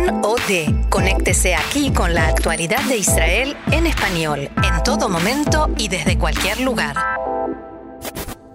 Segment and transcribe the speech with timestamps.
[0.00, 0.88] CAN OD.
[0.88, 6.60] Conéctese aquí con la actualidad de Israel en español, en todo momento y desde cualquier
[6.60, 6.96] lugar.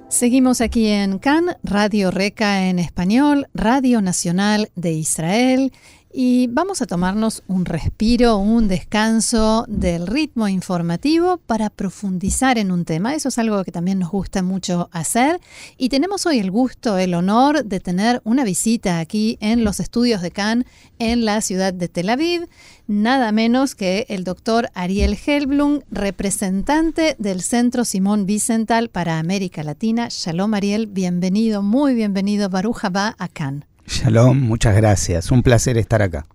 [0.10, 5.73] Seguimos aquí en CAN, Radio Reca en español, Radio Nacional de Israel
[6.17, 12.85] y vamos a tomarnos un respiro, un descanso del ritmo informativo para profundizar en un
[12.85, 13.15] tema.
[13.15, 15.41] Eso es algo que también nos gusta mucho hacer.
[15.78, 20.22] Y tenemos hoy el gusto, el honor de tener una visita aquí en los estudios
[20.22, 20.66] de Cannes
[20.99, 22.48] en la ciudad de Tel Aviv.
[22.88, 30.08] Nada menos que el doctor Ariel Helblum, representante del Centro Simón Vicental para América Latina.
[30.09, 33.75] Shalom Ariel, bienvenido, muy bienvenido, Baruja va a Cannes.
[33.88, 35.31] Shalom, muchas gracias.
[35.31, 36.25] Un placer estar acá.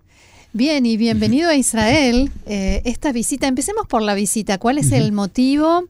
[0.53, 2.31] Bien, y bienvenido a Israel.
[2.47, 4.59] Eh, esta visita, empecemos por la visita.
[4.59, 5.85] ¿Cuál es el motivo?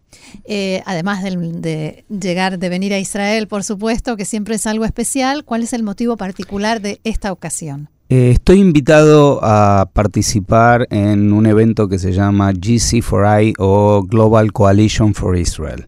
[0.45, 5.45] Eh, además de, llegar, de venir a Israel, por supuesto, que siempre es algo especial,
[5.45, 7.88] ¿cuál es el motivo particular de esta ocasión?
[8.11, 15.14] Eh, estoy invitado a participar en un evento que se llama GC4I o Global Coalition
[15.14, 15.86] for Israel,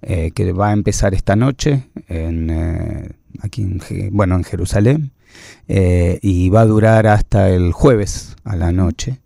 [0.00, 3.80] que va a empezar esta noche en aquí en,
[4.12, 5.12] bueno, en Jerusalén,
[5.68, 9.20] eh, y va a durar hasta el jueves a la noche.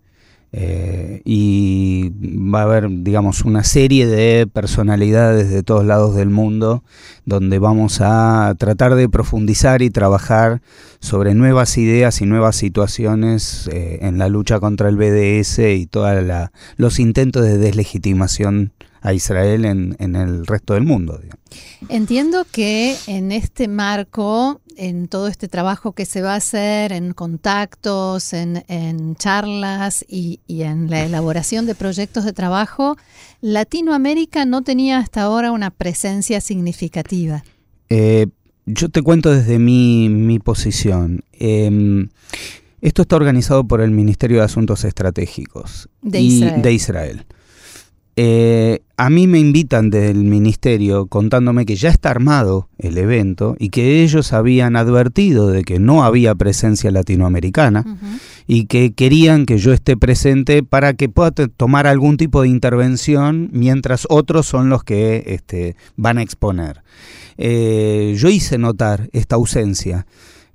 [0.50, 2.10] Eh, y
[2.50, 6.82] va a haber, digamos, una serie de personalidades de todos lados del mundo
[7.26, 10.62] donde vamos a tratar de profundizar y trabajar
[11.00, 16.14] sobre nuevas ideas y nuevas situaciones eh, en la lucha contra el BDS y todos
[16.76, 18.72] los intentos de deslegitimación
[19.08, 21.18] a Israel en, el resto del mundo.
[21.88, 27.14] Entiendo que en este marco, en todo este trabajo que se va a hacer, en
[27.14, 32.98] contactos, en, charlas y, en la elaboración de proyectos de trabajo,
[33.40, 37.44] Latinoamérica no tenía hasta ahora una presencia significativa.
[37.88, 38.26] Eh,
[38.66, 41.24] yo te cuento desde mi, posición.
[41.32, 42.10] Em,
[42.82, 46.20] esto está organizado por el Ministerio de Asuntos Estratégicos de
[46.72, 47.24] Israel.
[48.16, 53.68] Eh, a mí me invitan del ministerio contándome que ya está armado el evento y
[53.68, 57.84] que ellos habían advertido de que no había presencia latinoamericana
[58.48, 63.50] y que querían que yo esté presente para que pueda tomar algún tipo de intervención
[63.52, 66.82] mientras otros son los que este, van a exponer.
[67.36, 70.06] Eh, yo hice notar esta ausencia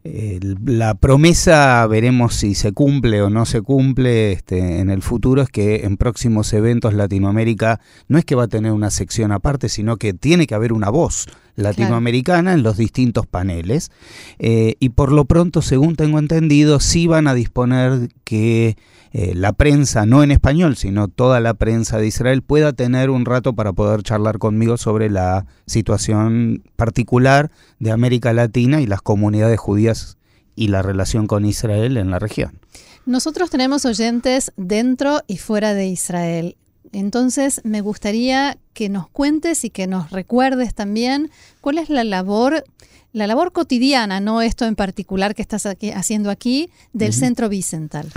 [0.04, 5.50] la promesa, veremos si se cumple o no se cumple este, en el futuro, es
[5.50, 9.96] que en próximos eventos Latinoamérica no es que va a tener una sección aparte, sino
[9.98, 13.92] que tiene que haber una voz latinoamericana en los distintos paneles.
[14.40, 18.78] Eh, y por lo pronto, según tengo entendido, sí van a disponer que
[19.12, 23.26] eh, la prensa, no en español, sino toda la prensa de Israel, pueda tener un
[23.26, 29.60] rato para poder charlar conmigo sobre la situación particular de América Latina y las comunidades
[29.60, 30.18] judías
[30.56, 32.60] y la relación con Israel en la región.
[33.06, 36.56] Nosotros tenemos oyentes dentro y fuera de Israel.
[36.94, 42.64] Entonces, me gustaría que nos cuentes y que nos recuerdes también cuál es la labor,
[43.12, 48.10] la labor cotidiana, no esto en particular que estás haciendo aquí, del Centro Bicental.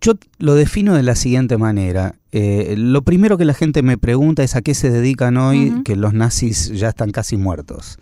[0.00, 2.14] Yo lo defino de la siguiente manera.
[2.30, 5.96] Eh, lo primero que la gente me pregunta es a qué se dedican hoy, que
[5.96, 7.98] los nazis ya están casi muertos.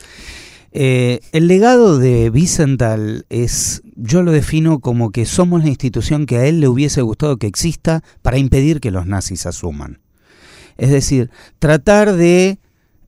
[0.73, 6.37] Eh, el legado de Wiesenthal es, yo lo defino como que somos la institución que
[6.37, 9.99] a él le hubiese gustado que exista para impedir que los nazis asuman.
[10.79, 12.59] Es decir, tratar de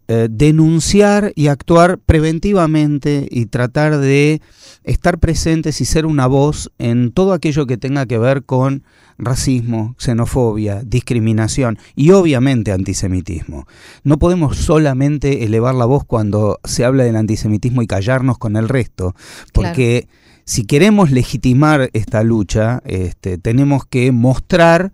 [0.08, 4.42] eh, denunciar y actuar preventivamente y tratar de
[4.82, 8.82] estar presentes y ser una voz en todo aquello que tenga que ver con
[9.18, 13.66] racismo, xenofobia, discriminación y obviamente antisemitismo.
[14.04, 18.68] No podemos solamente elevar la voz cuando se habla del antisemitismo y callarnos con el
[18.68, 19.14] resto,
[19.52, 20.08] porque
[20.44, 24.92] si queremos legitimar esta lucha, este, tenemos que mostrar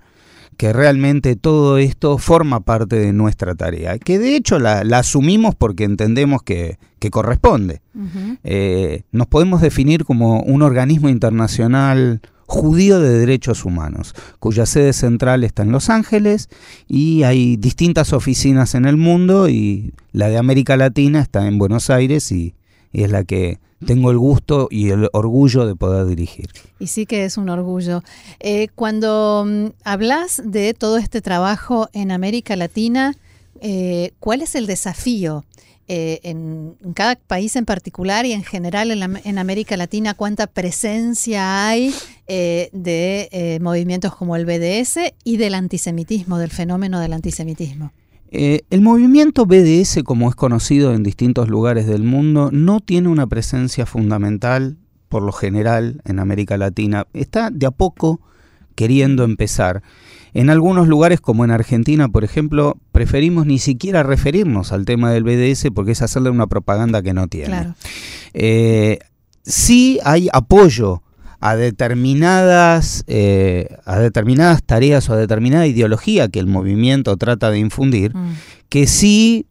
[0.59, 5.85] que realmente todo esto forma parte de nuestra tarea, que de hecho la, asumimos porque
[5.85, 6.79] entendemos que,
[7.13, 7.81] corresponde.
[8.43, 15.45] Eh, nos podemos definir como un organismo internacional judío de derechos humanos, cuya sede central
[15.45, 16.49] está en Los Ángeles
[16.89, 21.91] y hay distintas oficinas en el mundo y la de América Latina está en Buenos
[21.91, 22.55] Aires y
[22.93, 26.51] es la que tengo el gusto y el orgullo de poder dirigir.
[26.79, 28.03] Y sí que es un orgullo.
[28.41, 33.15] Eh, cuando mm, hablas de todo este trabajo en América Latina,
[33.61, 35.45] eh, ¿cuál es el desafío?
[35.89, 41.95] Eh, en, cada país en particular y en general en, América Latina, cuánta presencia hay
[42.29, 47.91] de movimientos como el BDS y del antisemitismo, del fenómeno del antisemitismo.
[48.31, 53.27] Eh, el movimiento BDS, como es conocido en distintos lugares del mundo, no tiene una
[53.27, 54.77] presencia fundamental
[55.09, 58.21] por lo general en América Latina, está de a poco
[58.75, 59.83] queriendo empezar.
[60.35, 65.25] En algunos lugares, como en Argentina, por ejemplo, preferimos ni siquiera referirnos al tema del
[65.25, 67.75] BDS porque es hacerle una propaganda que no tiene.
[68.35, 68.99] Eh,
[69.43, 71.03] sí hay apoyo
[71.41, 77.59] a determinadas, eh, a determinadas tareas o a determinada ideología que el movimiento trata de
[77.59, 78.35] infundir, mm.
[78.69, 79.47] que sí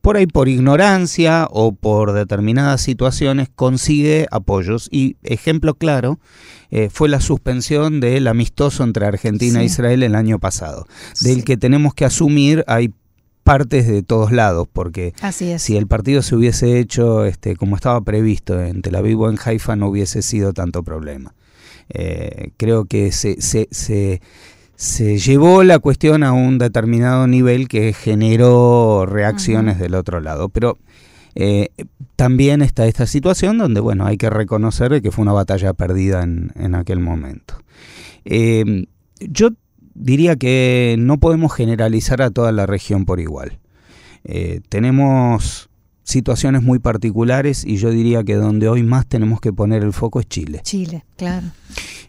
[0.00, 4.88] por ahí por ignorancia o por determinadas situaciones consigue apoyos.
[4.90, 6.18] Y ejemplo claro
[6.70, 10.86] eh, fue la suspensión del amistoso entre Argentina e Israel el año pasado,
[11.20, 12.92] del que tenemos que asumir hay
[13.42, 15.14] partes de todos lados, porque
[15.56, 19.38] si el partido se hubiese hecho este, como estaba previsto en Tel Aviv o en
[19.42, 21.34] Haifa no hubiese sido tanto problema.
[21.88, 24.20] Eh, creo que se, se, se
[24.78, 30.50] se llevó la cuestión a un determinado nivel que generó reacciones del otro lado.
[30.50, 30.78] Pero
[31.34, 31.70] eh,
[32.14, 36.74] también está esta situación donde, bueno, hay que reconocer que fue una batalla perdida en,
[36.76, 37.54] aquel momento.
[38.24, 38.86] Em,
[39.18, 39.50] yo
[39.94, 43.58] diría que no podemos generalizar a toda la región por igual.
[44.22, 45.67] Eh, tenemos
[46.08, 50.20] situaciones muy particulares y yo diría que donde hoy más tenemos que poner el foco
[50.20, 50.60] es Chile.
[50.62, 51.48] Chile, claro.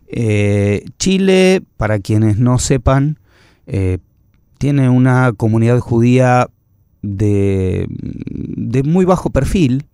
[0.07, 3.19] Eh, Chile, para quienes no sepan,
[3.67, 3.97] eh,
[4.57, 6.47] tiene una comunidad judía
[7.01, 7.89] de,
[8.85, 9.85] muy bajo perfil,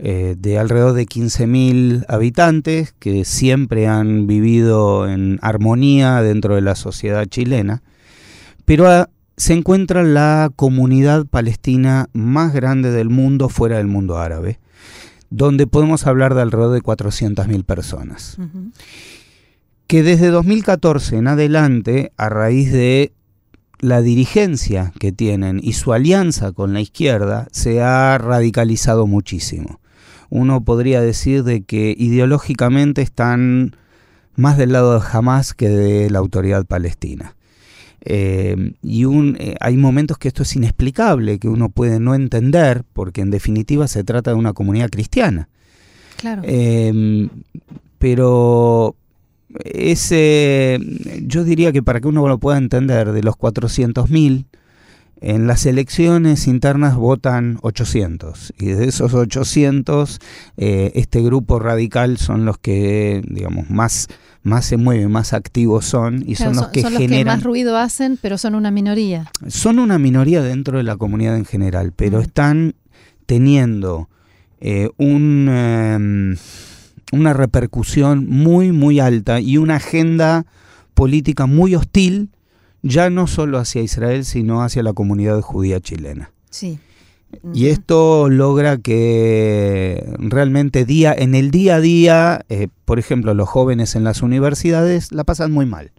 [0.00, 6.74] eh, de alrededor de 15.000 habitantes, que siempre han vivido en armonía dentro de la
[6.74, 7.84] sociedad chilena,
[8.64, 9.08] pero
[9.38, 14.60] se encuentra la comunidad palestina más grande del mundo fuera del mundo árabe,
[15.30, 18.36] donde podemos hablar de alrededor de 400.000 personas
[19.88, 23.14] que desde 2014 en adelante, a raíz de
[23.80, 29.80] la dirigencia que tienen y su alianza con la izquierda, se ha radicalizado muchísimo.
[30.28, 33.76] Uno podría decir de que ideológicamente están
[34.36, 37.34] más del lado de Hamas que de la autoridad palestina.
[38.04, 43.20] Eh, y eh, hay momentos que esto es inexplicable, que uno puede no entender, porque
[43.20, 45.48] en definitiva se trata de una comunidad cristiana.
[46.16, 46.42] Claro.
[46.44, 47.28] Eh,
[47.98, 48.94] pero
[49.64, 50.78] ese,
[51.22, 54.44] yo diría que para que uno lo pueda entender, de los 400.000,
[55.20, 60.20] en las elecciones internas votan 800 y de esos 800
[60.56, 64.08] eh, este grupo radical son los que digamos más
[64.42, 67.42] más se mueven, más activos son y son, los que son generan los que más
[67.44, 69.30] ruido hacen, pero son una minoría.
[69.48, 72.22] Son una minoría dentro de la comunidad en general, pero mm.
[72.22, 72.74] están
[73.26, 74.08] teniendo
[74.60, 76.36] eh, un em,
[77.12, 80.46] una repercusión muy, muy alta y una agenda
[80.94, 82.30] política muy hostil,
[82.82, 86.32] ya no solo hacia Israel, sino hacia la comunidad judía chilena.
[86.50, 86.78] Sí.
[87.52, 93.48] Y esto logra que realmente día, en el día a día, eh, por ejemplo, los
[93.48, 95.92] jóvenes en las universidades la pasan muy mal.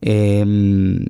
[0.00, 1.04] Em,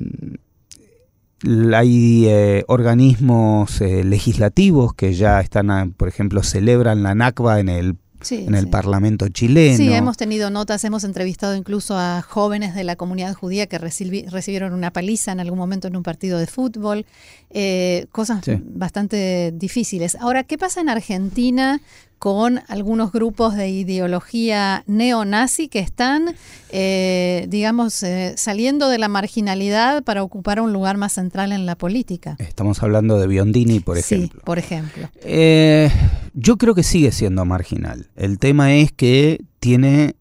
[1.74, 7.96] hay eh, organismos eh, legislativos que ya están, por ejemplo, celebran la NACBA en el
[8.30, 9.76] en el Parlamento chileno.
[9.76, 14.72] Sí, hemos tenido notas, hemos entrevistado incluso a jóvenes de la comunidad judía que recibieron
[14.72, 17.06] una paliza en algún momento en un partido de fútbol,
[17.50, 20.16] eh, cosas bastante difíciles.
[20.16, 21.80] Ahora, ¿qué pasa en Argentina
[22.18, 26.34] con algunos grupos de ideología neonazi que están,
[26.70, 31.76] eh, digamos, eh, saliendo de la marginalidad para ocupar un lugar más central en la
[31.76, 32.36] política.
[32.38, 34.40] Estamos hablando de Biondini, por ejemplo.
[34.40, 35.08] Sí, por ejemplo.
[35.22, 35.90] Eh,
[36.34, 38.08] yo creo que sigue siendo marginal.
[38.16, 40.14] El tema es que tiene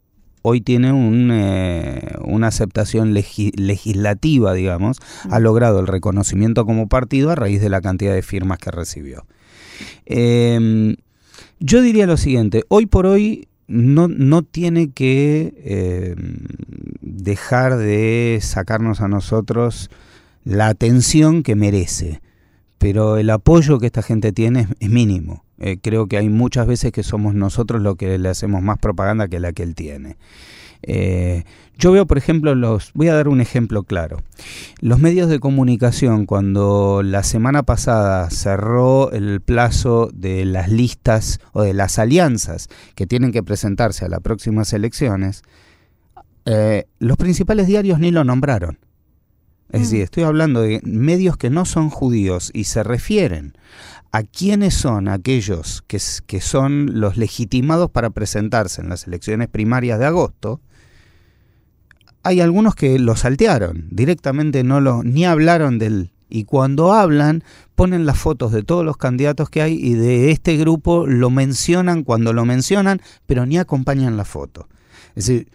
[0.43, 4.97] hoy tiene una aceptación legislativa, digamos,
[5.29, 5.43] ha mm.
[5.43, 9.25] logrado el reconocimiento como partido a raíz de la cantidad de firmas que recibió.
[11.59, 16.15] Yo diría lo siguiente, hoy por hoy no, no tiene que eh,
[17.01, 19.89] dejar de sacarnos a nosotros
[20.43, 22.21] la atención que merece,
[22.77, 25.43] pero el apoyo que esta gente tiene es, mínimo.
[25.59, 29.27] Eh, creo que hay muchas veces que somos nosotros los que le hacemos más propaganda
[29.27, 30.17] que la que él tiene.
[30.83, 31.43] Eh,
[31.77, 32.91] yo veo, por ejemplo, los.
[32.93, 34.23] Voy a dar un ejemplo claro.
[34.81, 41.61] Los medios de comunicación, cuando la semana pasada cerró el plazo de las listas o
[41.61, 45.43] de las alianzas que tienen que presentarse a las próximas elecciones,
[46.45, 48.79] eh, los principales diarios ni lo nombraron.
[49.71, 50.03] Es decir, mm.
[50.03, 53.53] estoy hablando de medios que no son judíos y se refieren
[54.17, 60.07] a quiénes son aquellos que, son los legitimados para presentarse en las elecciones primarias de
[60.07, 60.59] agosto
[62.23, 67.43] hay algunos que lo saltearon, directamente no lo, ni hablaron del, Y cuando hablan,
[67.75, 72.03] ponen las fotos de todos los candidatos que hay y de este grupo lo mencionan
[72.03, 74.67] cuando lo mencionan, pero ni acompañan la foto.
[75.15, 75.47] Es decir,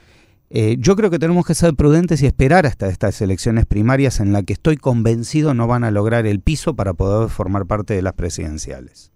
[0.54, 4.35] eh, yo creo que tenemos que ser prudentes y esperar hasta estas elecciones primarias en
[4.35, 8.02] las que estoy convencido no van a lograr el piso para poder formar parte de
[8.02, 9.11] las presidenciales.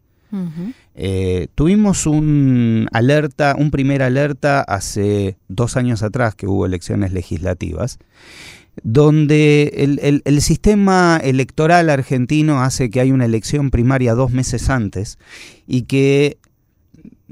[0.95, 7.99] Eh, tuvimos un alerta, un primer alerta hace dos años atrás que hubo elecciones legislativas
[8.83, 15.19] donde el, sistema electoral argentino hace que hay una elección primaria dos meses antes
[15.67, 16.39] y que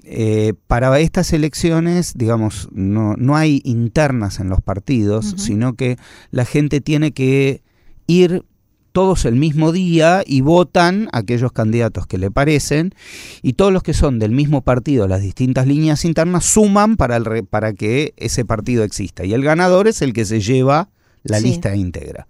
[0.07, 5.97] eh, para estas elecciones, digamos, no, no, hay internas en los partidos, sino que
[6.31, 7.63] la gente tiene que
[8.07, 8.45] ir
[8.93, 12.95] todos el mismo día y votan aquellos candidatos que le parecen
[13.43, 17.45] y todos los que son del mismo partido, las distintas líneas internas, suman para, el,
[17.45, 19.25] para que ese partido exista.
[19.25, 20.91] Y el ganador es el que se lleva
[21.25, 22.29] la lista íntegra.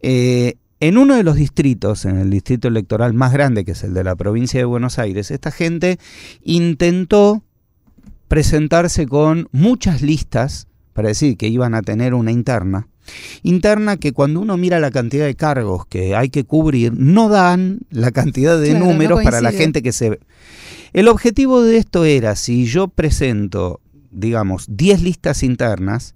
[0.00, 3.92] Eh, en uno de los distritos, en el distrito electoral más grande, que es el
[3.92, 5.98] de la provincia de Buenos Aires, esta gente
[6.42, 7.42] intentó
[8.28, 12.88] presentarse con muchas listas para decir que iban a tener una interna.
[13.42, 17.80] Interna que cuando uno mira la cantidad de cargos que hay que cubrir, no dan
[17.90, 20.18] la cantidad de números para la gente que se...
[20.92, 26.14] El objetivo de esto era, si yo presento digamos, 10 listas internas,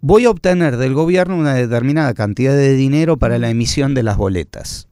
[0.00, 4.16] voy a obtener del gobierno una determinada cantidad de dinero para la emisión de las
[4.16, 4.88] boletas.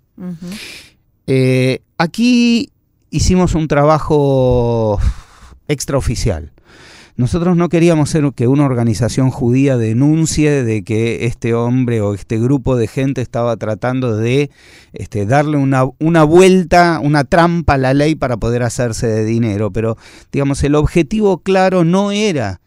[1.27, 2.71] Eh, aquí
[3.11, 4.99] hicimos un trabajo
[5.69, 6.53] extraoficial.
[7.19, 12.39] Nosotros no queríamos ser que una organización judía denuncie de que este hombre o este
[12.39, 14.53] grupo de gente estaba tratando de
[14.93, 19.73] este, darle una, una vuelta, una trampa a la ley para poder hacerse de dinero.
[19.73, 19.99] Pero,
[20.31, 22.61] digamos, el objetivo claro no era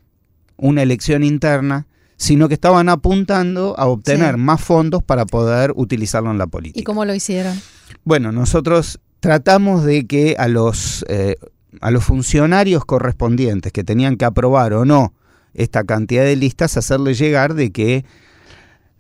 [0.58, 6.38] una elección interna, sino que estaban apuntando a obtener más fondos para poder utilizarlo en
[6.38, 6.82] la política.
[6.82, 7.58] ¿Y cómo lo hicieron?
[8.04, 11.38] Bueno, nosotros tratamos de que a los eh,
[11.80, 15.14] a los funcionarios correspondientes que tenían que aprobar o no
[15.54, 18.06] esta cantidad de listas, hacerle llegar de que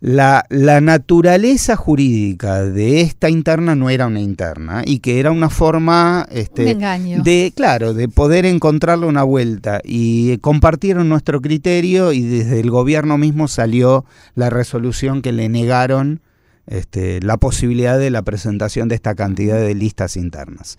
[0.01, 5.51] la, la, naturaleza jurídica de esta interna no era una interna y que era una
[5.51, 12.59] forma este, de claro de poder encontrarle una vuelta y compartieron nuestro criterio y desde
[12.59, 16.21] el gobierno mismo salió la resolución que le negaron
[16.65, 20.77] este, la posibilidad de la presentación de esta cantidad de listas internas.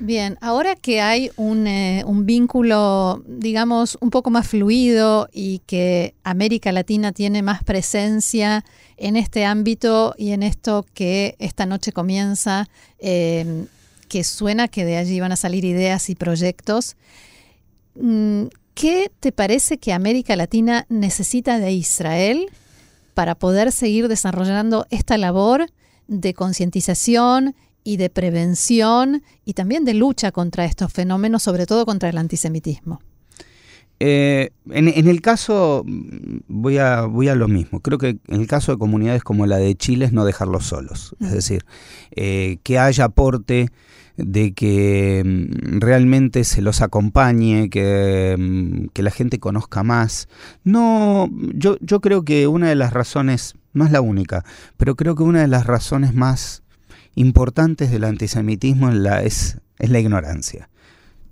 [0.00, 6.14] Bien, ahora que hay un, eh, un, vínculo, digamos, un poco más fluido y que
[6.22, 8.64] América Latina tiene más presencia
[8.96, 12.68] en este ámbito y en esto que esta noche comienza,
[13.00, 13.66] em,
[14.08, 16.96] que suena que de allí van a salir ideas y proyectos,
[17.96, 22.46] mm, ¿qué te parece que América Latina necesita de Israel
[23.14, 25.66] para poder seguir desarrollando esta labor
[26.06, 27.56] de concientización
[27.88, 33.00] y de prevención y también de lucha contra estos fenómenos, sobre todo contra el antisemitismo.
[33.98, 38.72] Eh, en, el caso, voy a, voy a lo mismo, creo que en el caso
[38.72, 41.64] de comunidades como la de Chile es no dejarlos solos, es decir,
[42.10, 43.70] eh, que haya aporte
[44.18, 50.28] de que mm, realmente se los acompañe, que, mm, que, la gente conozca más.
[50.62, 54.44] No, yo, yo creo que una de las razones, no es la única,
[54.76, 56.62] pero creo que una de las razones más
[57.18, 60.70] importantes del antisemitismo la, es, es la ignorancia.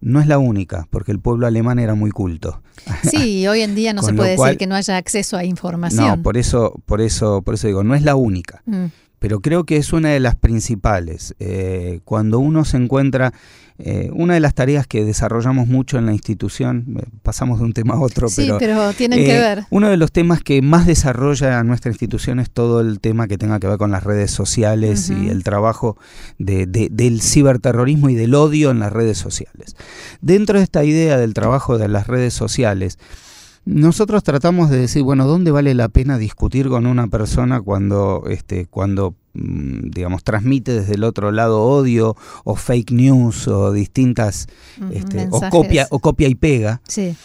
[0.00, 2.62] No es la única, porque el pueblo alemán era muy culto.
[3.02, 6.06] Sí, hoy en día no se puede decir que no haya acceso a información.
[6.06, 8.62] No, por eso, por eso, por eso digo, no es la única.
[8.66, 8.86] Mm
[9.18, 11.34] pero creo que es una de las principales.
[11.38, 13.32] Eh, cuando uno se encuentra,
[13.78, 17.72] eh, una de las tareas que desarrollamos mucho en la institución, eh, pasamos de un
[17.72, 19.64] tema a otro, sí, pero, tienen que ver.
[19.70, 23.58] Uno de los temas que más desarrolla nuestra institución es todo el tema que tenga
[23.58, 25.96] que ver con las redes sociales y el trabajo
[26.38, 29.76] del ciberterrorismo y del odio en las redes sociales.
[30.20, 32.98] Dentro de esta idea del trabajo de las redes sociales,
[33.66, 38.66] nosotros tratamos de decir, bueno, ¿dónde vale la pena discutir con una persona cuando, este,
[38.66, 44.46] cuando mm, digamos, transmite desde el otro lado odio o fake news o distintas,
[44.92, 46.80] este, o, copia, o copia y pega?
[46.86, 47.16] Sí.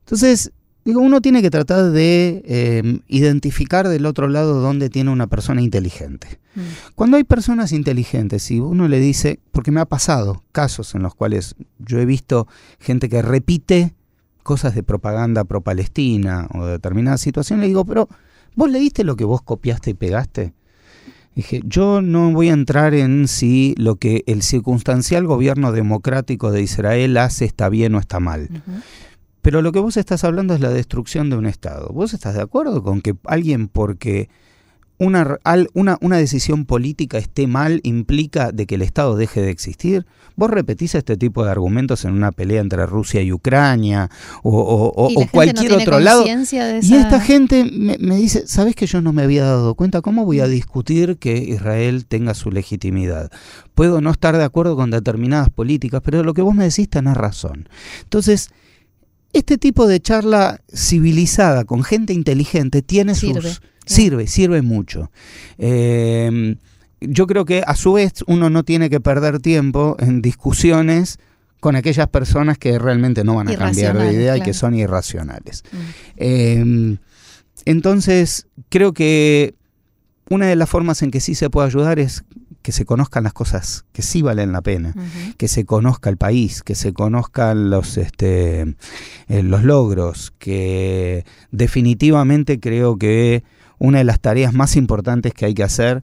[0.00, 0.50] Entonces,
[0.84, 5.62] digo, uno tiene que tratar de em, identificar del otro lado dónde tiene una persona
[5.62, 6.40] inteligente.
[6.56, 6.60] Mm.
[6.96, 11.14] Cuando hay personas inteligentes y uno le dice, porque me ha pasado casos en los
[11.14, 12.48] cuales yo he visto
[12.80, 13.94] gente que repite
[14.44, 18.08] cosas de propaganda pro-palestina o de determinadas situaciones, le digo, pero
[18.54, 20.52] ¿vos leíste lo que vos copiaste y pegaste?
[21.34, 26.62] Dije, yo no voy a entrar en si lo que el circunstancial gobierno democrático de
[26.62, 28.48] Israel hace está bien o está mal.
[29.42, 31.88] Pero lo que vos estás hablando es la destrucción de un Estado.
[31.88, 34.28] ¿Vos estás de acuerdo con que alguien porque
[35.04, 35.38] una,
[35.74, 40.06] una, una, decisión política esté mal implica de que el Estado deje de existir.
[40.36, 44.10] Vos repetís este tipo de argumentos en una pelea entre Rusia y Ucrania
[44.42, 46.24] o, cualquier otro lado.
[46.26, 50.00] Y esta gente me, me, dice, ¿sabes que yo no me había dado cuenta?
[50.00, 53.30] ¿Cómo voy a discutir que Israel tenga su legitimidad?
[53.74, 57.16] Puedo no estar de acuerdo con determinadas políticas, pero lo que vos me decís tenés
[57.16, 57.68] razón.
[58.02, 58.50] Entonces,
[59.34, 65.10] este tipo de charla civilizada con gente inteligente tiene sus Sirve, sirve mucho.
[65.58, 66.56] Em,
[67.00, 71.18] yo creo que a su vez uno no tiene que perder tiempo en discusiones
[71.60, 75.64] con aquellas personas que realmente no van a cambiar de idea y que son irracionales.
[75.72, 75.78] Mm.
[76.16, 76.98] Em,
[77.64, 79.54] entonces, creo que
[80.28, 82.24] una de las formas en que sí se puede ayudar es
[82.64, 84.94] que se conozcan las cosas que sí valen la pena,
[85.36, 88.74] que se conozca el país, que se conozcan los, este,
[89.28, 93.44] eh, los logros, que definitivamente creo que
[93.78, 96.02] una de las tareas más importantes que hay que hacer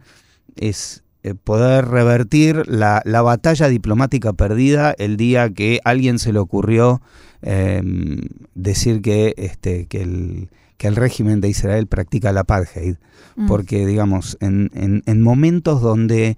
[0.56, 7.00] es eh, poder revertir la, batalla diplomática perdida el día que alguien se le ocurrió
[7.44, 8.22] em,
[8.56, 12.96] decir que, este, que, el, que el régimen de Israel practica el apartheid.
[13.36, 13.48] Mm.
[13.48, 16.38] Porque, digamos, en, en, momentos donde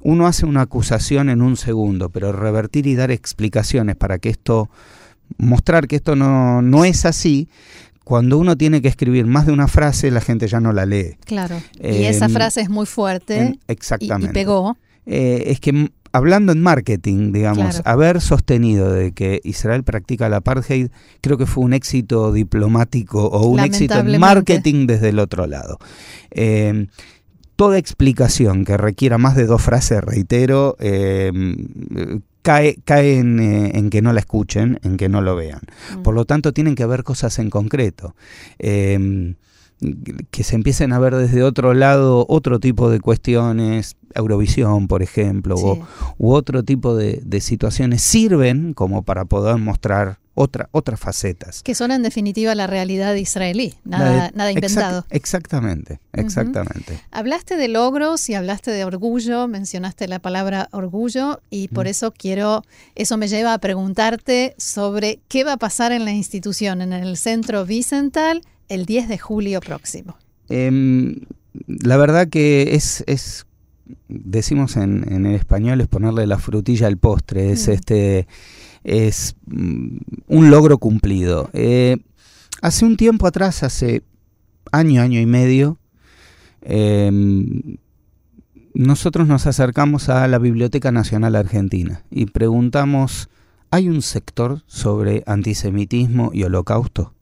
[0.00, 4.70] uno hace una acusación en un segundo, pero revertir y dar explicaciones para que esto,
[5.38, 7.48] mostrar que esto no, no es así,
[8.10, 11.16] cuando uno tiene que escribir más de una frase, la gente ya no la lee.
[11.26, 11.62] Claro.
[11.80, 13.56] y esa frase es muy fuerte.
[13.68, 14.32] exactamente.
[14.32, 14.76] Y, pegó.
[15.06, 20.88] Eh, es que hablando en marketing, digamos, haber sostenido de que Israel practica la apartheid,
[21.20, 25.78] creo que fue un éxito diplomático o un éxito en marketing desde el otro lado.
[26.32, 26.88] Eh,
[27.54, 31.30] toda explicación que requiera más de dos frases, reitero, eh,
[32.42, 35.60] cae, cae eh, en, que no la escuchen, en que no lo vean.
[35.96, 36.02] Mm.
[36.02, 38.14] Por lo tanto, tienen que ver cosas en concreto.
[38.58, 39.34] Em,
[40.30, 45.56] que se empiecen a ver desde otro lado otro tipo de cuestiones, Eurovisión, por ejemplo,
[46.18, 51.62] u otro tipo de, de, situaciones, sirven como para poder mostrar otra, otras facetas.
[51.62, 55.04] Que son en definitiva la realidad israelí, nada, nada inventado.
[55.10, 56.98] exactamente, exactamente.
[57.10, 62.64] Hablaste de logros y hablaste de orgullo, mencionaste la palabra orgullo y por eso quiero,
[62.94, 67.18] eso me lleva a preguntarte sobre qué va a pasar en la institución, en el
[67.18, 70.16] centro Vicental, el 10 de julio próximo.
[70.48, 71.16] Em,
[71.66, 73.44] la verdad que es, es
[74.08, 77.72] decimos en, en, el español, es ponerle la frutilla al postre, es mm.
[77.72, 78.26] este
[78.84, 81.50] es mm, un logro cumplido.
[81.52, 81.98] Eh,
[82.62, 84.02] hace un tiempo atrás, hace
[84.72, 85.78] año, año y medio,
[86.62, 87.78] em,
[88.74, 93.28] nosotros nos acercamos a la Biblioteca Nacional Argentina y preguntamos,
[93.70, 97.14] ¿hay un sector sobre antisemitismo y holocausto?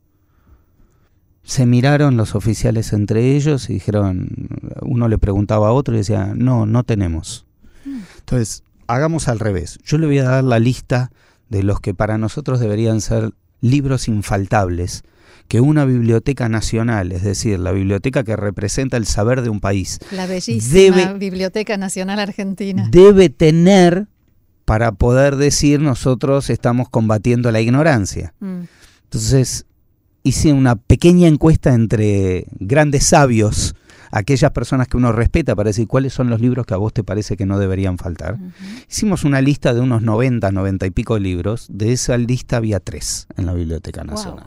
[1.42, 4.48] Se miraron los oficiales entre ellos y dijeron,
[4.82, 7.46] uno le preguntaba a otro y decía, no, no tenemos.
[7.86, 8.00] Mm.
[8.18, 9.78] Entonces, hagamos al revés.
[9.84, 11.10] Yo le voy a dar la lista
[11.48, 15.02] de los que para nosotros deberían ser libros infaltables,
[15.48, 19.98] que una biblioteca nacional, es decir, la biblioteca que representa el saber de un país,
[20.12, 24.06] la bellísima Biblioteca Nacional Argentina, debe tener
[24.64, 28.34] para poder decir nosotros estamos combatiendo la ignorancia.
[28.40, 28.64] Mm.
[29.04, 29.64] Entonces,
[30.22, 33.74] hice una pequeña encuesta entre grandes sabios
[34.10, 37.04] aquellas personas que uno respeta para decir cuáles son los libros que a vos te
[37.04, 38.38] parece que no deberían faltar.
[38.88, 41.66] Hicimos una lista de unos 90, 90 y pico libros.
[41.70, 44.46] De esa lista había tres en la Biblioteca Nacional.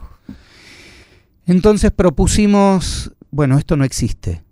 [1.46, 4.42] Entonces propusimos, bueno, esto no existe.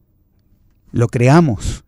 [0.92, 1.84] Lo creamos.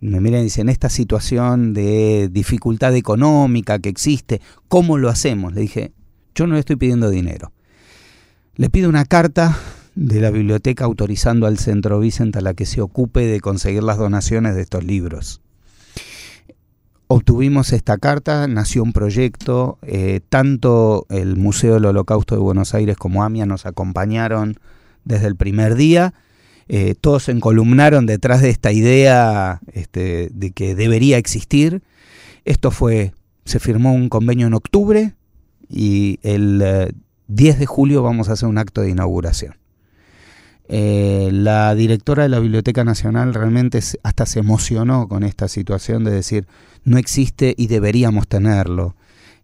[0.00, 5.54] Me miran y dicen, esta situación de dificultad económica que existe, ¿cómo lo hacemos?
[5.54, 5.92] Le dije,
[6.34, 7.52] yo no le estoy pidiendo dinero.
[8.56, 9.56] Le pido una carta
[9.96, 13.96] de la biblioteca autorizando al Centro Vicent a la que se ocupe de conseguir las
[13.96, 15.40] donaciones de estos libros.
[17.08, 22.96] Obtuvimos esta carta, nació un proyecto, eh, tanto el Museo del Holocausto de Buenos Aires
[22.96, 24.58] como AMIA nos acompañaron
[25.04, 26.14] desde el primer día,
[26.68, 31.82] eh, todos se encolumnaron detrás de esta idea este, de que debería existir.
[32.44, 35.14] Esto fue, se firmó un convenio en octubre
[35.70, 36.92] y el
[37.28, 39.54] 10 eh, de julio vamos a hacer un acto de inauguración.
[40.68, 46.10] Eh, la directora de la Biblioteca Nacional realmente hasta se emocionó con esta situación de
[46.10, 46.46] decir,
[46.84, 48.95] no existe y deberíamos tenerlo.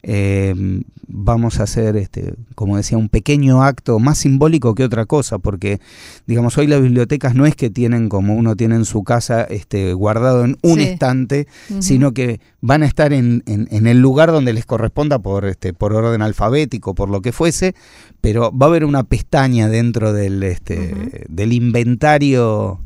[0.02, 5.38] Eh, vamos a hacer, este, como decía, un pequeño acto más simbólico que otra cosa,
[5.38, 5.80] porque,
[6.26, 9.92] digamos, hoy las bibliotecas no es que tienen como uno tiene en su casa este,
[9.92, 11.46] guardado en un estante,
[11.80, 15.92] sino que van a estar en, en, el lugar donde les corresponda por, este, por
[15.92, 17.74] orden alfabético, por lo que fuese,
[18.20, 22.80] pero va a haber una pestaña dentro del, este, del inventario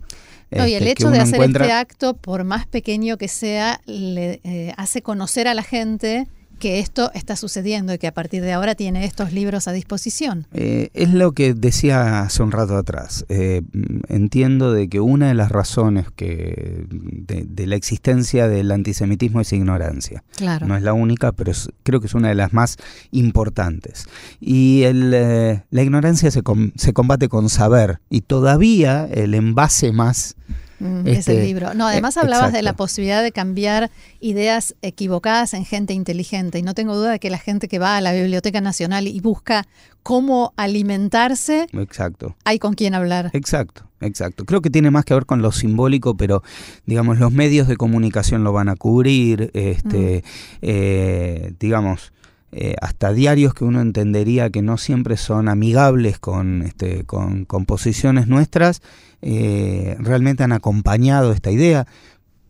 [0.51, 4.73] y el este, hecho de hacer este acto, por más pequeño que sea, le eh,
[4.77, 8.75] hace conocer a la gente que esto está sucediendo y que a partir de ahora
[8.75, 10.47] tiene estos libros a disposición.
[10.53, 13.25] Eh, es lo que decía hace un rato atrás.
[13.29, 13.63] Eh,
[14.09, 20.25] entiendo de que una de las razones que de, la existencia del antisemitismo es ignorancia.
[20.37, 20.67] Claro.
[20.67, 22.77] No es la única, pero creo que es una de las más
[23.11, 24.07] importantes.
[24.41, 26.43] Y eh, la ignorancia se,
[26.77, 30.37] se combate con saber y todavía el envase más
[30.79, 31.75] Mm, ese este, libro.
[31.75, 36.59] No, además eh, hablabas de la posibilidad de cambiar ideas equivocadas en gente inteligente.
[36.59, 39.21] Y no tengo duda de que la gente que va a la Biblioteca Nacional y
[39.21, 39.67] busca
[40.03, 42.37] cómo alimentarse, exacto.
[42.45, 43.31] hay con quién hablar.
[43.33, 44.45] Exacto, exacto.
[44.45, 46.43] Creo que tiene más que ver con lo simbólico, pero
[46.85, 50.59] digamos, los medios de comunicación lo van a cubrir, este, mm.
[50.63, 52.13] eh, digamos,
[52.59, 58.29] eh, hasta diarios que uno entendería que no siempre son amigables con, este, con, posiciones
[58.29, 58.81] nuestras,
[59.21, 61.87] eh, realmente han acompañado esta idea.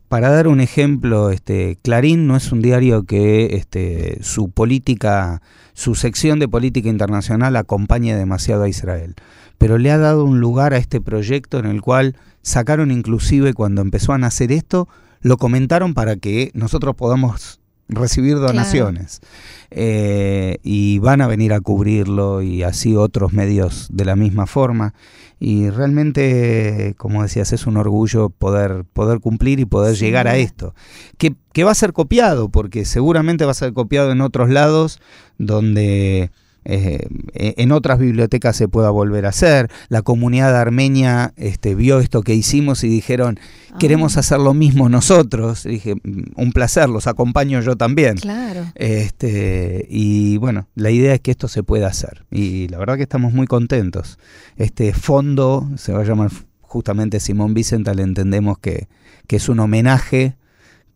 [0.09, 5.43] Para dar un ejemplo, este, Clarín no es un diario que este, su política,
[5.73, 9.17] su sección de política internacional acompañe demasiado a Israel,
[9.59, 13.83] pero le ha dado un lugar a este proyecto en el cual sacaron inclusive cuando
[13.83, 14.87] empezó a nacer esto,
[15.21, 19.21] lo comentaron para que nosotros podamos recibir donaciones.
[19.71, 24.95] Eh, y van a venir a cubrirlo y así otros medios de la misma forma.
[25.39, 30.75] Y realmente, como decías, es un orgullo poder, poder cumplir y poder llegar a esto.
[31.19, 35.01] Que, que va a ser copiado, porque seguramente va a ser copiado en otros lados
[35.39, 36.31] donde
[36.69, 39.71] eh, en otras bibliotecas se pueda volver a hacer.
[39.89, 43.39] La comunidad armenia este, vio esto que hicimos y dijeron,
[43.79, 44.21] queremos ah.
[44.21, 45.63] hacer lo mismo nosotros.
[45.63, 48.17] dije, mm, un placer, los acompaño yo también.
[48.17, 48.65] Claro.
[48.75, 52.25] Este, y bueno, la idea es que esto se pueda hacer.
[52.33, 54.19] Y la verdad que estamos muy contentos.
[54.57, 56.31] Este fondo se va a llamar
[56.63, 58.89] justamente Simón Vicental, entendemos que,
[59.29, 60.35] que es un homenaje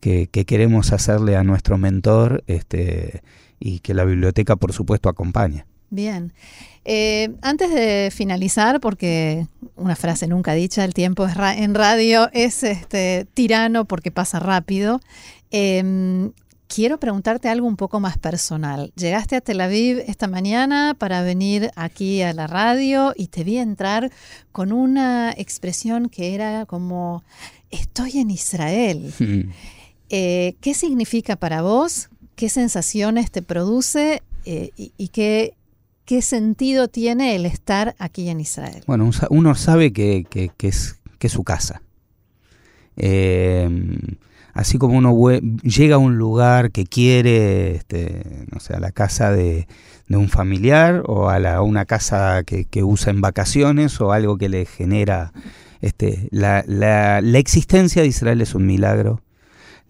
[0.01, 2.43] que, que, queremos hacerle a nuestro mentor.
[2.47, 3.21] Este,
[3.61, 5.65] y que la biblioteca, por supuesto, acompaña.
[5.91, 6.33] Bien.
[6.83, 9.45] Eh, antes de finalizar, porque
[9.75, 14.99] una frase nunca dicha, el tiempo es en radio es este, tirano porque pasa rápido.
[15.51, 16.31] Em,
[16.67, 18.93] quiero preguntarte algo un poco más personal.
[18.95, 23.57] Llegaste a Tel Aviv esta mañana para venir aquí a la radio y te vi
[23.57, 24.11] entrar
[24.53, 27.23] con una expresión que era como,
[27.69, 29.13] estoy en Israel.
[30.09, 32.09] Eh, ¿Qué significa para vos
[32.41, 35.53] qué sensaciones te produce eh, y, qué,
[36.05, 38.83] qué, sentido tiene el estar aquí en Israel.
[38.87, 40.25] Bueno, uno sabe que,
[40.57, 41.83] es, que su casa.
[42.95, 43.95] Em,
[44.55, 45.15] así como uno
[45.61, 49.67] llega a un lugar que quiere, este, no sé, a la casa de,
[50.09, 55.31] un familiar o a, una casa que, usa en vacaciones o algo que le genera...
[55.79, 59.21] Este, la, la existencia de Israel es un milagro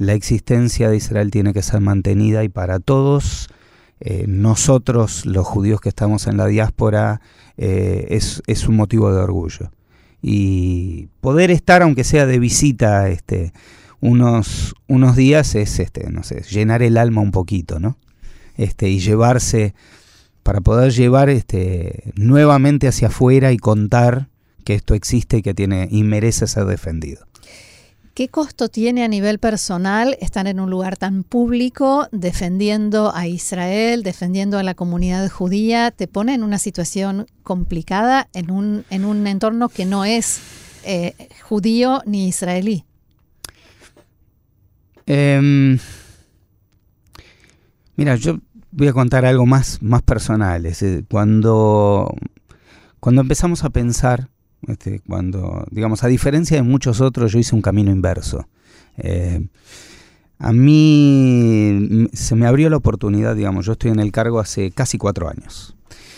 [0.01, 3.49] la existencia de Israel tiene que ser mantenida y para todos
[3.99, 7.21] eh, nosotros, los judíos que estamos en la diáspora,
[7.57, 9.71] eh, es, un motivo de orgullo.
[10.19, 13.53] Y poder estar, aunque sea de visita, este,
[13.99, 17.99] unos, unos días es, este, no sé, llenar el alma un poquito, ¿no?
[18.57, 19.75] Este, y llevarse,
[20.41, 24.29] para poder llevar este, nuevamente hacia afuera y contar
[24.65, 27.27] que esto existe y que tiene y merece ser defendido.
[28.13, 34.04] ¿Qué costo tiene a nivel personal estar en un lugar tan público defendiendo a Israel,
[34.04, 35.91] defendiendo a la comunidad judía?
[35.91, 40.41] ¿Te pone en una situación complicada en un, en un entorno que no es
[40.84, 42.84] eh, judío ni israelí?
[45.06, 45.80] Em,
[47.95, 48.39] mira, yo
[48.71, 50.67] voy a contar algo más, más personal.
[51.10, 52.13] cuando,
[53.00, 54.31] cuando empezamos a pensar
[54.67, 58.47] este, cuando, digamos, a diferencia de muchos otros, yo hice un camino inverso.
[58.97, 59.47] Eh,
[60.39, 64.97] a mí se me abrió la oportunidad, digamos, yo estoy en el cargo hace casi
[64.97, 65.76] cuatro años.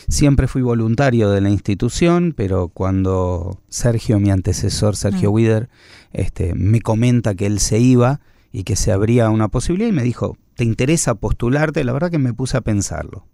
[0.07, 5.33] Siempre fui voluntario de la institución, pero cuando Sergio, mi antecesor, Sergio mm.
[5.33, 5.69] Wider,
[6.11, 10.03] este, me comenta que él se iba y que se abría una posibilidad y me
[10.03, 11.83] dijo, ¿te interesa postularte?
[11.83, 13.25] La verdad que me puse a pensarlo.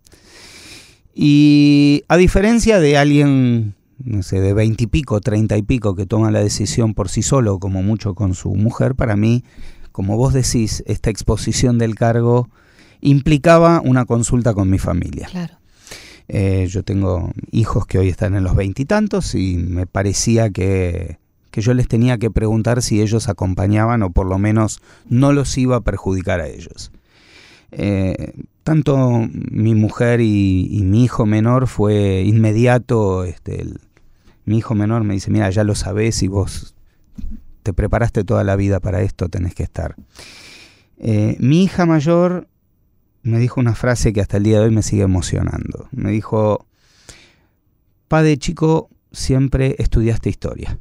[1.14, 6.06] Y a diferencia de alguien no sé, de veinte y pico, treinta y pico, que
[6.06, 9.44] toma la decisión por sí solo, como mucho con su mujer, para mí,
[9.92, 12.50] como vos decís, esta exposición del cargo
[13.02, 15.28] implicaba una consulta con mi familia.
[15.30, 15.56] Claro.
[16.28, 21.18] Eh, yo tengo hijos que hoy están en los veintitantos y, me parecía que,
[21.50, 25.58] que yo les tenía que preguntar si ellos acompañaban o por lo menos no los
[25.58, 26.92] iba a perjudicar a ellos.
[27.72, 28.34] Eh,
[28.64, 33.80] tanto mi mujer y, y, mi hijo menor fue inmediato este, el,
[34.50, 36.74] mi hijo menor me dice, mira, ya lo sabes y vos
[37.62, 39.96] te preparaste toda la vida para esto, tenés que estar.
[40.98, 42.48] Eh, mi hija mayor
[43.22, 45.88] me dijo una frase que hasta el día de hoy me sigue emocionando.
[45.92, 46.66] Me dijo,
[48.08, 50.80] padre chico, siempre estudiaste historia.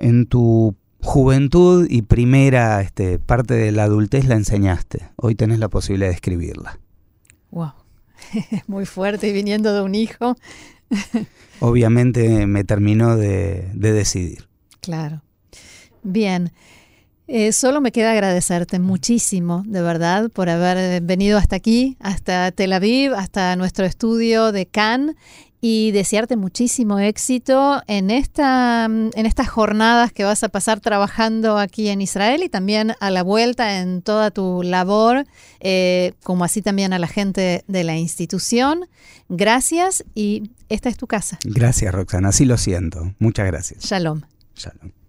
[0.00, 5.08] En tu juventud y primera este, parte de la adultez la enseñaste.
[5.14, 6.80] Hoy tenés la posibilidad de escribirla.
[7.52, 7.74] Wow,
[8.66, 10.34] muy fuerte y viniendo de un hijo.
[11.60, 14.48] Obviamente me terminó de, decidir.
[14.80, 15.22] Claro.
[16.02, 16.52] Bien.
[17.34, 22.74] Eh, solo me queda agradecerte muchísimo, de verdad, por haber venido hasta aquí, hasta Tel
[22.74, 25.16] Aviv, hasta nuestro estudio de Cannes
[25.62, 31.88] y desearte muchísimo éxito en, esta, en estas jornadas que vas a pasar trabajando aquí
[31.88, 35.24] en Israel y también a la vuelta en toda tu labor,
[35.60, 38.84] eh, como así también a la gente de la institución.
[39.30, 41.38] Gracias y esta es tu casa.
[41.46, 42.28] Gracias, Roxana.
[42.28, 43.14] Así lo siento.
[43.18, 43.84] Muchas gracias.
[43.84, 44.20] Shalom.
[44.54, 45.01] Shalom.